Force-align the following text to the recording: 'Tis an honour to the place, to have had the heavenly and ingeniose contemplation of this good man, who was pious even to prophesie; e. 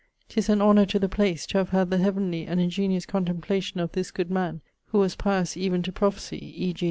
'Tis 0.29 0.49
an 0.49 0.63
honour 0.63 0.83
to 0.83 0.97
the 0.97 1.07
place, 1.07 1.45
to 1.45 1.59
have 1.59 1.69
had 1.69 1.91
the 1.91 1.99
heavenly 1.99 2.47
and 2.47 2.59
ingeniose 2.59 3.05
contemplation 3.05 3.79
of 3.79 3.91
this 3.91 4.09
good 4.09 4.31
man, 4.31 4.59
who 4.85 4.97
was 4.97 5.15
pious 5.15 5.55
even 5.55 5.83
to 5.83 5.91
prophesie; 5.91 6.39
e. 6.57 6.73